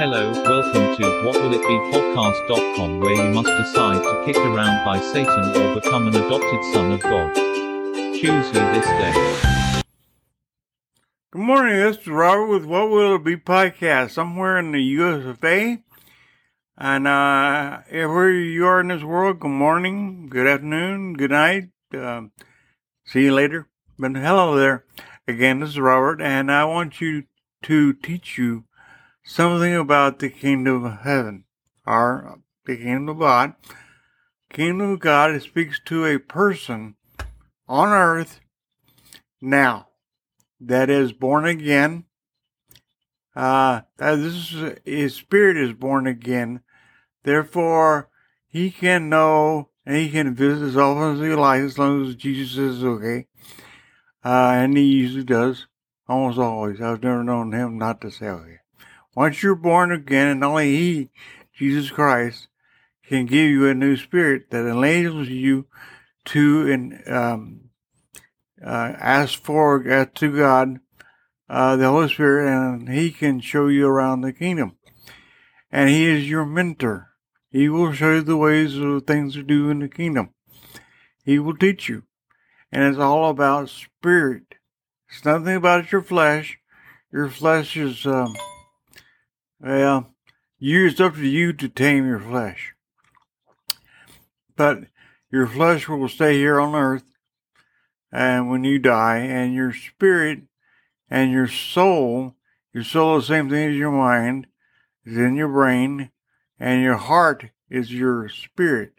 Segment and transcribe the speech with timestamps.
[0.00, 4.82] Hello, welcome to What Will It Be Podcast.com, where you must decide to kick around
[4.82, 7.34] by Satan or become an adopted son of God.
[7.34, 9.82] Choose you this day.
[11.30, 15.26] Good morning, this is Robert with What Will It Be podcast, somewhere in the US
[15.26, 15.82] of A.
[16.78, 21.64] And uh, wherever you are in this world, good morning, good afternoon, good night.
[21.92, 22.32] Um,
[23.04, 23.68] see you later.
[23.98, 24.86] But hello there.
[25.28, 27.24] Again, this is Robert, and I want you
[27.64, 28.64] to teach you
[29.24, 31.44] something about the kingdom of heaven,
[31.86, 33.54] or the kingdom of God.
[34.52, 36.96] Kingdom of God speaks to a person
[37.68, 38.40] on earth
[39.40, 39.88] now
[40.60, 42.04] that is born again.
[43.34, 46.60] Uh, this is, his spirit is born again.
[47.22, 48.08] Therefore,
[48.48, 52.14] he can know and he can visit as often as he likes as long as
[52.16, 53.26] Jesus is okay.
[54.24, 55.66] Uh, and he usually does,
[56.08, 56.80] almost always.
[56.80, 58.59] I've never known him not to say okay.
[59.14, 61.10] Once you're born again, and only He,
[61.56, 62.48] Jesus Christ,
[63.06, 65.66] can give you a new spirit that enables you
[66.26, 67.70] to and um,
[68.64, 70.78] uh, ask for uh, to God
[71.48, 74.76] uh, the Holy Spirit, and He can show you around the kingdom.
[75.72, 77.08] And He is your mentor.
[77.50, 80.30] He will show you the ways of things to do in the kingdom.
[81.24, 82.04] He will teach you.
[82.70, 84.54] And it's all about spirit.
[85.08, 86.58] It's nothing about your flesh.
[87.12, 88.36] Your flesh is um,
[89.60, 90.14] well,
[90.58, 92.74] it's up to you to tame your flesh.
[94.56, 94.84] But
[95.30, 97.04] your flesh will stay here on earth,
[98.10, 100.42] and when you die, and your spirit
[101.08, 102.36] and your soul,
[102.72, 104.46] your soul is the same thing as your mind,
[105.04, 106.10] is in your brain,
[106.58, 108.92] and your heart is your spirit.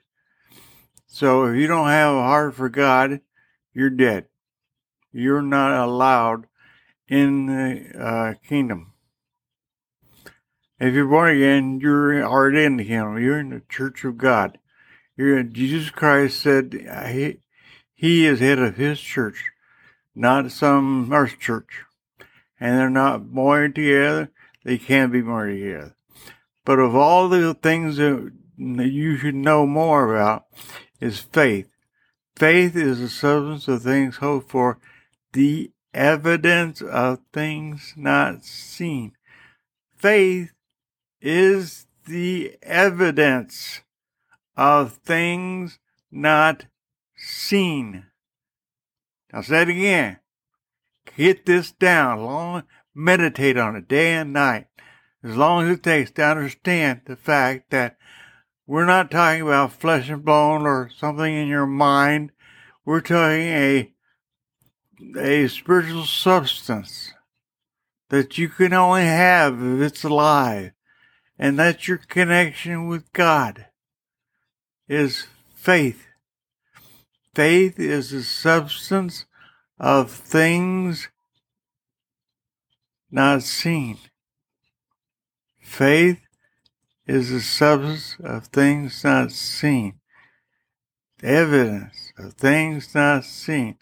[1.08, 3.22] So if you don't have a heart for God,
[3.74, 4.28] you're dead.
[5.12, 6.48] You're not allowed
[7.08, 8.91] in the uh, kingdom.
[10.82, 13.22] If you're born again, you're already in the kingdom.
[13.22, 14.58] You're in the church of God.
[15.16, 16.74] You're Jesus Christ said
[17.08, 17.38] he,
[17.94, 19.52] he is head of his church,
[20.16, 21.84] not some earth church.
[22.60, 24.32] And they're not joined together.
[24.64, 25.96] They can't be joined together.
[26.66, 30.46] But of all the things that you should know more about
[31.00, 31.70] is faith.
[32.36, 34.80] Faith is the substance of things hoped for,
[35.34, 39.12] the evidence of things not seen.
[39.96, 40.54] Faith
[41.22, 43.82] is the evidence
[44.58, 45.80] of things
[46.12, 46.66] not
[47.16, 48.06] seen.
[49.34, 50.18] I'll say it again.
[51.16, 52.24] Get this down.
[52.24, 54.68] Long, meditate on it day and night.
[55.24, 57.98] As long as it takes to understand the fact that
[58.66, 62.32] we're not talking about flesh and bone or something in your mind.
[62.86, 63.94] We're talking a
[65.18, 67.12] a spiritual substance
[68.10, 70.74] that you can only have if it's alive
[71.38, 73.68] and that's your connection with God
[74.88, 76.06] is faith.
[77.34, 79.26] Faith is the substance
[79.80, 81.08] of things
[83.10, 83.98] not seen.
[85.60, 86.20] Faith
[87.08, 90.00] is the substance of things not seen.
[91.24, 93.78] Evidence of things not seen.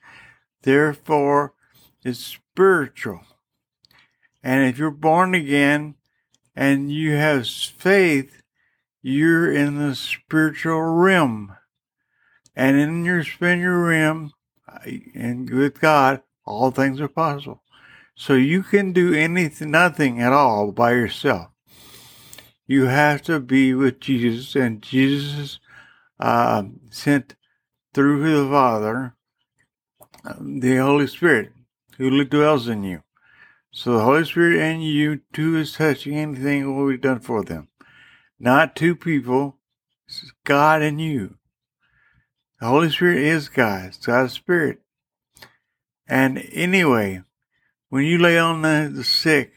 [0.62, 1.54] Therefore,
[2.04, 3.22] it's spiritual.
[4.44, 5.96] And if you're born again,
[6.60, 8.42] and you have faith,
[9.02, 11.56] you're in the spiritual realm.
[12.54, 14.34] And in your spiritual realm,
[15.16, 17.64] and with God, all things are possible.
[18.14, 21.48] So you can do anything, nothing at all by yourself.
[22.68, 25.62] You have to be with Jesus, and Jesus
[26.20, 27.38] uh, sent
[27.94, 29.16] through the Father
[30.26, 31.54] um, the Holy Spirit
[31.98, 33.02] who dwells in you.
[33.72, 37.68] So the Holy Spirit and you two is touching anything will be done for them.
[38.40, 39.58] Not two people,
[40.08, 41.36] it's God and you.
[42.60, 44.82] The Holy Spirit is God, it's God's Spirit.
[46.08, 47.24] And anyway,
[47.90, 49.54] when you lay on the, the sick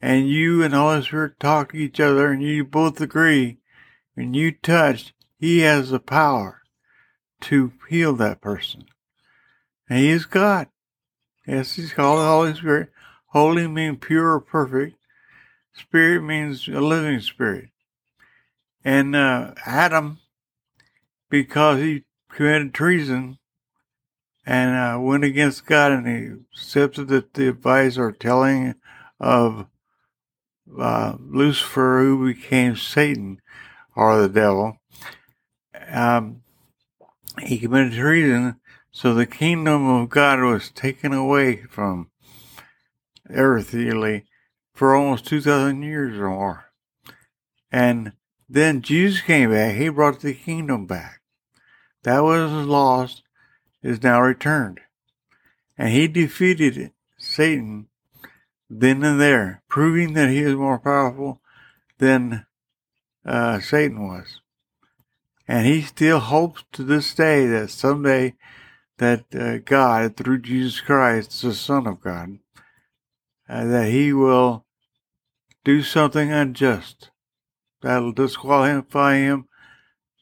[0.00, 3.58] and you and the Holy Spirit talk to each other and you both agree
[4.14, 6.62] when you touch, He has the power
[7.42, 8.84] to heal that person.
[9.88, 10.68] And He is God.
[11.46, 12.90] Yes, He's called the Holy Spirit.
[13.30, 14.96] Holy means pure or perfect.
[15.72, 17.68] Spirit means a living spirit.
[18.84, 20.18] And uh, Adam,
[21.28, 23.38] because he committed treason
[24.44, 28.74] and uh, went against God and he accepted the advice or telling
[29.20, 29.66] of
[30.76, 33.40] uh, Lucifer, who became Satan
[33.94, 34.76] or the devil,
[35.88, 36.42] um,
[37.40, 38.56] he committed treason.
[38.90, 42.09] So the kingdom of God was taken away from
[43.34, 44.26] earthly
[44.74, 46.64] for almost 2,000 years or more.
[47.70, 48.12] And
[48.48, 49.76] then Jesus came back.
[49.76, 51.20] He brought the kingdom back.
[52.02, 53.22] That was lost,
[53.82, 54.80] is now returned.
[55.76, 57.88] And he defeated Satan
[58.68, 61.40] then and there, proving that he is more powerful
[61.98, 62.46] than
[63.26, 64.40] uh, Satan was.
[65.48, 68.34] And he still hopes to this day that someday
[68.98, 72.38] that uh, God, through Jesus Christ, the Son of God,
[73.50, 74.64] uh, that he will
[75.64, 77.10] do something unjust
[77.82, 79.48] that'll disqualify him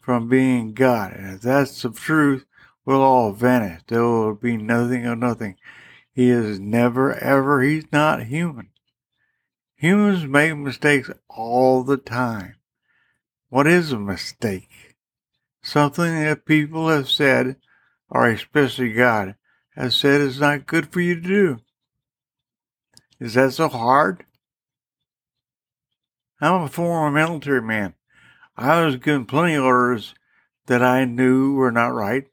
[0.00, 1.12] from being God.
[1.12, 2.46] And if that's the truth,
[2.86, 3.82] we'll all vanish.
[3.86, 5.56] There will be nothing of nothing.
[6.10, 8.70] He is never, ever, he's not human.
[9.76, 12.56] Humans make mistakes all the time.
[13.50, 14.96] What is a mistake?
[15.62, 17.56] Something that people have said,
[18.08, 19.36] or especially God,
[19.76, 21.58] has said is not good for you to do.
[23.20, 24.24] Is that so hard?
[26.40, 27.94] I'm a former military man.
[28.56, 30.14] I was given plenty of orders
[30.66, 32.26] that I knew were not right,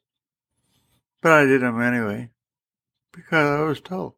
[1.22, 2.30] but I did them anyway
[3.12, 4.14] because I was told.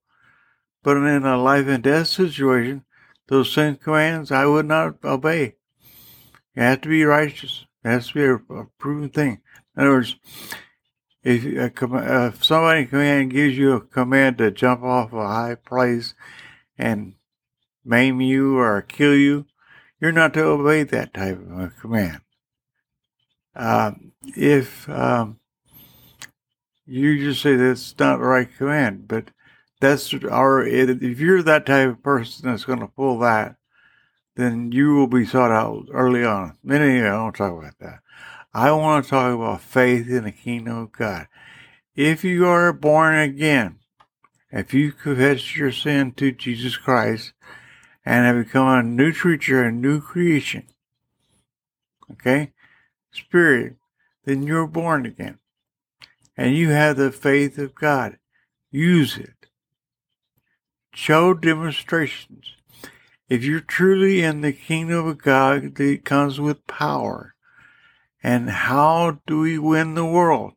[0.83, 2.83] But in a life and death situation,
[3.27, 5.55] those same commands I would not obey.
[6.55, 7.65] You have to be righteous.
[7.83, 9.41] It has to be a, a proven thing.
[9.75, 10.15] In other words,
[11.23, 16.13] if, a, if somebody command gives you a command to jump off a high place
[16.77, 17.13] and
[17.83, 19.45] maim you or kill you,
[19.99, 22.21] you're not to obey that type of a command.
[23.55, 23.91] Uh,
[24.35, 25.39] if um,
[26.85, 29.31] you just say that's not the right command, but
[29.79, 30.65] that's our.
[30.65, 33.55] If you're that type of person that's going to pull that,
[34.35, 36.57] then you will be sought out early on.
[36.69, 37.99] Anyway, I don't talk about that.
[38.53, 41.27] I want to talk about faith in the kingdom of God.
[41.95, 43.79] If you are born again,
[44.57, 47.33] if you confess your sin to Jesus Christ
[48.03, 50.63] and have become a new creature, a new creation,
[52.11, 52.53] okay,
[53.11, 53.75] spirit,
[54.25, 55.37] then you're born again.
[56.35, 58.17] And you have the faith of God.
[58.71, 59.47] Use it.
[60.91, 62.45] Show demonstrations.
[63.29, 67.35] If you're truly in the kingdom of God, it comes with power.
[68.23, 70.53] And how do we win the world?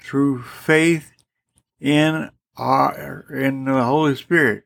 [0.00, 1.10] Through faith
[1.80, 4.64] in our, in the Holy Spirit,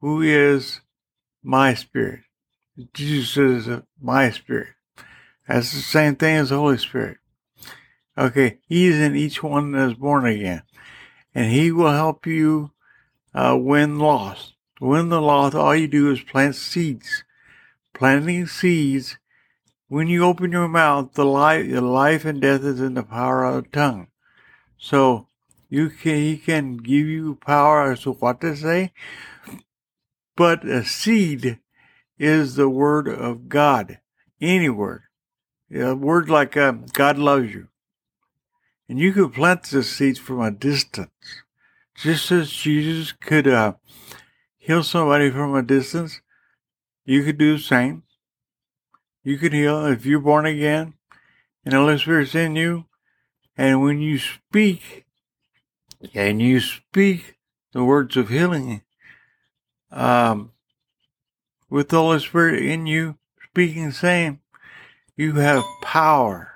[0.00, 0.80] who is
[1.42, 2.20] my spirit.
[2.92, 4.74] Jesus is my spirit.
[5.46, 7.18] That's the same thing as the Holy Spirit.
[8.16, 10.62] Okay, He's in each one that is born again.
[11.34, 12.72] And He will help you
[13.34, 14.54] uh, win lost.
[14.78, 17.24] To win the lost, all you do is plant seeds.
[17.92, 19.18] Planting seeds,
[19.88, 23.44] when you open your mouth, the life, the life and death is in the power
[23.44, 24.08] of the tongue.
[24.78, 25.28] So
[25.68, 28.92] you can, He can give you power as to what to say,
[30.36, 31.58] but a seed
[32.18, 34.00] is the word of God.
[34.40, 35.02] Any word.
[35.74, 37.68] A word like um, God loves you.
[38.88, 41.10] And you could plant the seeds from a distance.
[41.96, 43.74] Just as Jesus could uh,
[44.58, 46.20] heal somebody from a distance,
[47.04, 48.02] you could do the same.
[49.22, 50.94] You could heal if you're born again
[51.64, 52.86] and the Holy Spirit's in you.
[53.56, 55.03] And when you speak,
[56.14, 57.36] and you speak
[57.72, 58.82] the words of healing,
[59.90, 60.52] um,
[61.70, 63.18] with the Holy Spirit in you,
[63.50, 64.40] speaking the same,
[65.16, 66.52] you have power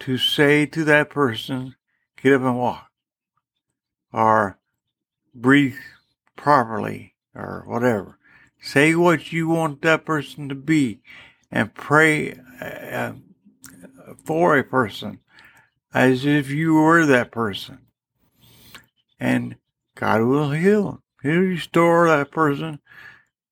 [0.00, 1.74] to say to that person,
[2.20, 2.88] get up and walk,
[4.12, 4.58] or
[5.34, 5.76] breathe
[6.36, 8.18] properly, or whatever.
[8.60, 11.00] Say what you want that person to be
[11.50, 13.12] and pray uh,
[14.24, 15.20] for a person
[15.92, 17.78] as if you were that person.
[19.20, 19.56] And
[19.94, 21.02] God will heal.
[21.22, 22.80] He'll restore that person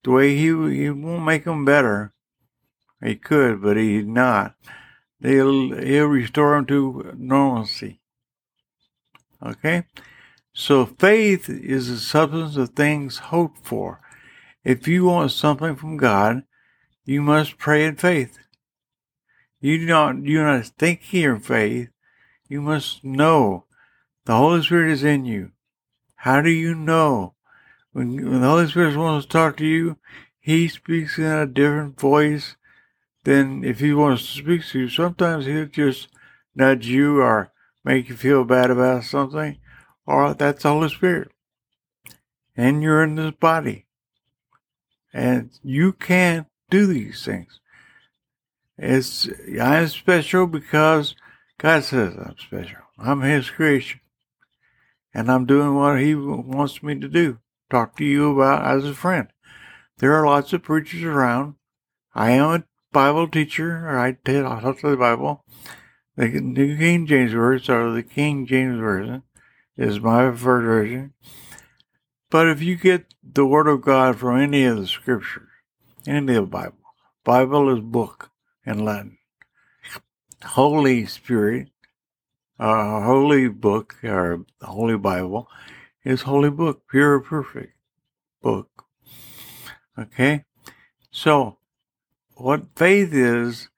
[0.02, 2.14] the way he, he won't make them better.
[3.04, 4.54] He could, but he's not.
[5.20, 8.00] He'll, he'll restore them to normalcy.
[9.44, 9.84] Okay?
[10.52, 14.00] So faith is the substance of things hoped for.
[14.64, 16.44] If you want something from God,
[17.04, 18.38] you must pray in faith.
[19.60, 21.90] You do not, you not think in faith.
[22.48, 23.64] You must know
[24.24, 25.52] the Holy Spirit is in you.
[26.28, 27.32] How do you know?
[27.92, 29.96] When, when the Holy Spirit wants to talk to you,
[30.38, 32.56] He speaks in a different voice
[33.24, 34.88] than if He wants to speak to you.
[34.90, 36.08] Sometimes He'll just
[36.54, 37.50] nudge you or
[37.82, 39.56] make you feel bad about something,
[40.04, 41.30] or that's the Holy Spirit.
[42.54, 43.86] And you're in this body.
[45.14, 47.58] And you can't do these things.
[48.76, 49.26] It's
[49.58, 51.14] I'm special because
[51.56, 52.80] God says I'm special.
[52.98, 54.00] I'm His creation,
[55.14, 57.38] and I'm doing what He wants me to do
[57.70, 59.28] talk to you about as a friend.
[59.98, 61.54] There are lots of preachers around.
[62.14, 63.98] I am a Bible teacher.
[63.98, 65.44] I talk to the Bible.
[66.16, 69.22] The New King James Version or the King James Version
[69.76, 71.14] is my preferred version.
[72.30, 75.48] But if you get the Word of God from any of the Scriptures,
[76.06, 76.78] any of the Bible,
[77.24, 78.30] Bible is book
[78.66, 79.18] in Latin.
[80.44, 81.70] Holy Spirit,
[82.58, 85.48] a holy book or Holy Bible
[86.04, 87.74] is holy book, pure, perfect
[88.42, 88.84] book.
[89.98, 90.44] Okay,
[91.10, 91.58] so
[92.34, 93.68] what faith is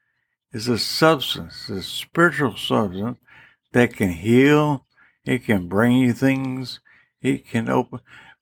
[0.52, 3.18] is a substance, a spiritual substance
[3.72, 4.86] that can heal.
[5.24, 6.80] It can bring you things.
[7.22, 8.00] It can open,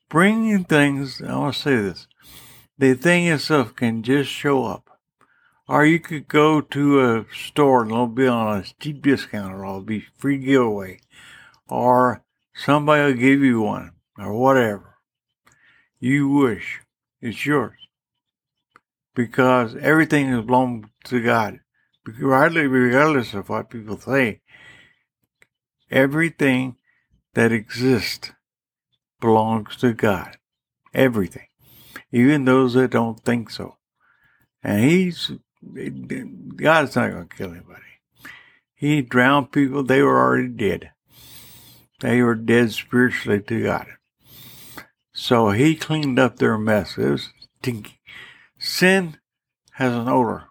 [0.08, 1.20] bring you things.
[1.20, 2.06] I want to say this:
[2.78, 4.87] the thing itself can just show up.
[5.68, 9.64] Or you could go to a store and it'll be on a steep discount or
[9.64, 11.00] it'll be free giveaway.
[11.68, 14.96] Or somebody will give you one or whatever
[16.00, 16.80] you wish.
[17.20, 17.76] It's yours.
[19.14, 21.60] Because everything is belongs to God.
[22.18, 24.40] Rightly regardless of what people say,
[25.90, 26.76] everything
[27.34, 28.32] that exists
[29.20, 30.38] belongs to God.
[30.94, 31.48] Everything.
[32.10, 33.76] Even those that don't think so.
[34.62, 37.82] And he's God's not going to kill anybody.
[38.74, 40.92] He drowned people, they were already dead.
[42.00, 43.86] They were dead spiritually to God.
[45.12, 46.96] So he cleaned up their mess.
[46.96, 48.00] It was stinky.
[48.58, 49.18] Sin
[49.72, 50.44] has an odor.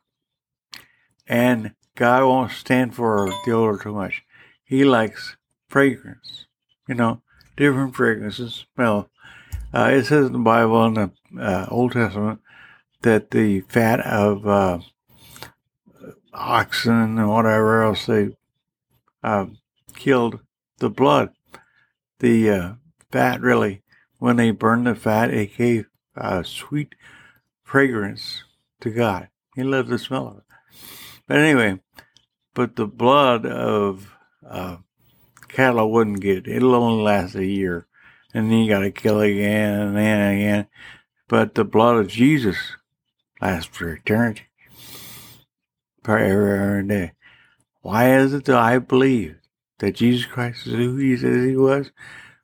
[1.26, 4.24] And God won't stand for the odor too much.
[4.66, 5.38] He likes
[5.70, 6.48] fragrance.
[6.88, 7.22] You know,
[7.56, 9.10] different fragrances, smell.
[9.74, 11.12] Uh, it says in the Bible in the
[11.42, 12.42] uh, Old Testament
[13.02, 14.80] that the fat of uh,
[16.38, 18.30] oxen and whatever else they
[19.24, 19.48] uh,
[19.96, 20.40] killed
[20.78, 21.32] the blood.
[22.20, 22.74] The uh,
[23.12, 23.84] fat really,
[24.20, 26.96] when they burned the fat, it gave a sweet
[27.64, 28.44] fragrance
[28.82, 29.30] to God.
[29.56, 30.44] He loved the smell of it.
[31.28, 31.80] But anyway,
[32.54, 34.16] but the blood of
[34.48, 34.78] uh,
[35.48, 36.48] cattle wouldn't get.
[36.48, 37.88] It'll only last a year,
[38.34, 40.68] and then you got to kill again and then again.
[41.28, 42.58] But the blood of Jesus
[43.42, 44.44] lasts for eternity
[46.08, 47.14] every day.
[47.82, 49.38] Why is it that I believe
[49.80, 51.92] that Jesus Christ is who he says he was?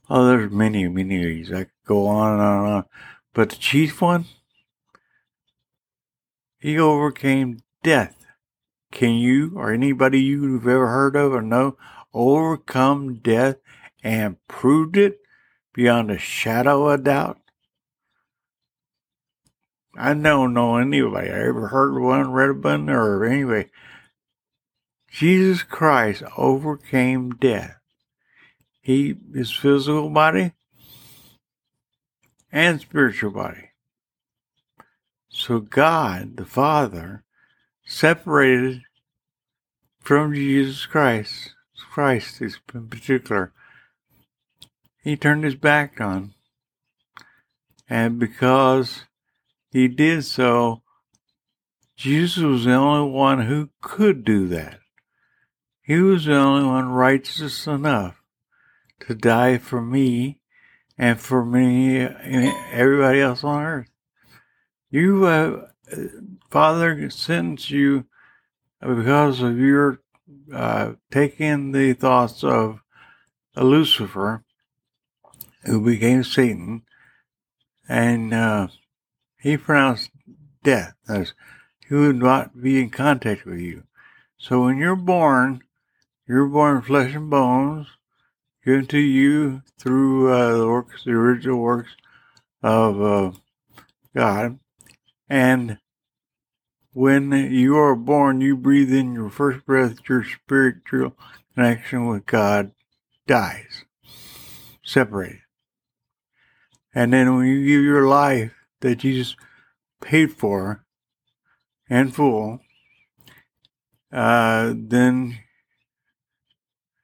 [0.10, 1.58] Oh, there's many, many reasons.
[1.58, 2.86] I could go on and on and on.
[3.34, 4.26] But the chief one,
[6.60, 8.16] he overcame death.
[8.92, 11.78] Can you or anybody you've ever heard of or know
[12.14, 13.58] overcome death
[14.04, 15.20] and proved it
[15.74, 17.40] beyond a shadow of doubt?
[19.96, 21.30] I don't know anybody.
[21.30, 23.70] I ever heard one, read a one, or anyway.
[25.12, 27.78] Jesus Christ overcame death.
[28.82, 30.54] He, his physical body
[32.52, 33.70] and spiritual body.
[35.30, 37.24] So God, the Father,
[37.86, 38.82] separated
[40.00, 41.54] from Jesus Christ,
[41.92, 43.54] Christ in particular,
[45.04, 46.34] he turned his back on.
[47.88, 49.04] And because
[49.74, 50.84] he did so,
[51.98, 54.80] Jesus was the only one who could do that.
[55.82, 58.22] He was the only one righteous enough
[59.02, 60.40] to die for me
[60.98, 63.90] and for me and everybody else on earth.
[64.92, 65.68] You, uh,
[66.52, 68.06] Father, sends you
[68.80, 70.02] because of your
[70.54, 72.80] uh, taking the thoughts of
[73.56, 74.44] Lucifer,
[75.64, 76.84] who became Satan,
[77.90, 78.68] and uh,
[79.44, 80.10] he pronounced
[80.64, 81.34] death as
[81.90, 83.84] he would not be in contact with you.
[84.38, 85.62] So when you're born,
[86.26, 87.88] you're born flesh and bones,
[88.64, 91.92] given to you through uh, the works, the original works
[92.62, 93.32] of uh,
[94.16, 94.60] God.
[95.28, 95.78] And
[96.94, 101.18] when you are born, you breathe in your first breath, your spiritual
[101.54, 102.72] connection with God
[103.28, 103.84] dies,
[104.84, 105.42] separated.
[106.96, 109.36] And then when you give your life that Jesus
[110.02, 110.86] paid for
[111.90, 112.60] and full,
[114.12, 115.40] uh, then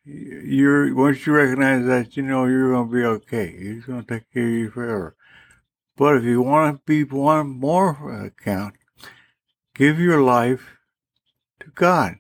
[0.06, 3.56] you're once you recognize that, you know you're going to be okay.
[3.58, 5.16] He's going to take care of you forever.
[5.98, 8.76] But if you want to be one more account,
[9.76, 10.78] give your life
[11.60, 12.16] to God,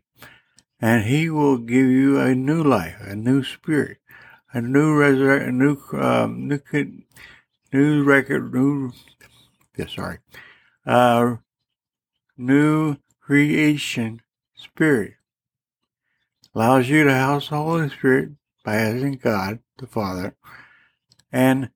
[0.81, 3.97] and He will give you a new life, a new spirit,
[4.53, 6.59] a new resurrection, a new um, new
[7.71, 8.91] new record, new
[9.79, 10.17] yeah, sorry,
[10.85, 11.35] uh,
[12.37, 14.21] new creation
[14.53, 15.13] spirit.
[16.53, 18.31] Allows you to house the Holy Spirit
[18.65, 20.35] by asking God, the Father,
[21.31, 21.69] and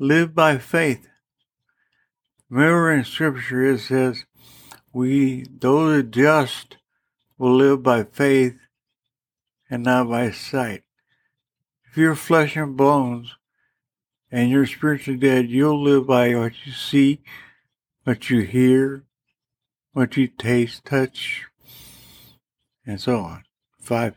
[0.00, 1.06] live by faith.
[2.50, 4.24] Remember in scripture it says,
[4.92, 6.78] we, those just
[7.38, 8.56] will live by faith
[9.70, 10.82] and not by sight.
[11.88, 13.36] If you're flesh and bones
[14.36, 17.22] and you're spiritually dead, you'll live by what you see,
[18.04, 19.02] what you hear,
[19.94, 21.46] what you taste, touch,
[22.84, 23.44] and so on.
[23.80, 24.14] Five.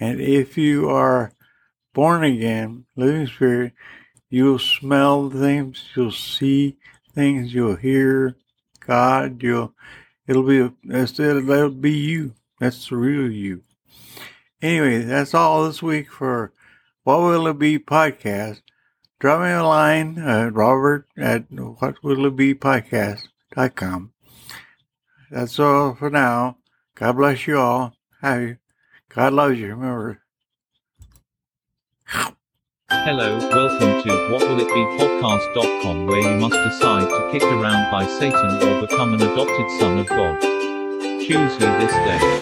[0.00, 1.32] And if you are
[1.92, 3.72] born again, living spirit,
[4.30, 6.76] you'll smell things, you'll see
[7.14, 8.34] things, you'll hear
[8.84, 9.74] God, you'll,
[10.26, 12.34] it'll be, that's, that'll be you.
[12.58, 13.62] That's the real you.
[14.60, 16.52] Anyway, that's all this week for
[17.04, 18.60] What Will It Be podcast.
[19.24, 24.12] Drop me a line at robert at whatwillitbepodcast.com.
[25.30, 26.58] That's all for now.
[26.94, 27.96] God bless you all.
[28.22, 28.58] You.
[29.08, 29.68] God loves you.
[29.68, 30.20] Remember.
[32.06, 39.14] Hello, welcome to whatwillitbepodcast.com where you must decide to kick around by Satan or become
[39.14, 40.38] an adopted son of God.
[40.42, 42.20] Choose you this day.